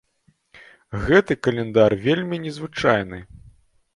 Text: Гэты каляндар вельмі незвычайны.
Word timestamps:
Гэты 1.07 1.33
каляндар 1.47 1.95
вельмі 2.07 2.41
незвычайны. 2.45 3.23